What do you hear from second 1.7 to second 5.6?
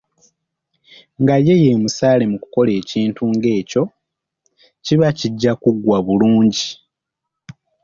musaale mukukola ekintu ng'ekyo, kiba kijja